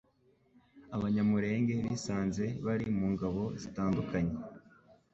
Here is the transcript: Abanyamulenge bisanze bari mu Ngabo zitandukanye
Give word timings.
Abanyamulenge 0.95 1.73
bisanze 1.85 2.45
bari 2.65 2.85
mu 2.97 3.05
Ngabo 3.13 3.43
zitandukanye 3.61 4.35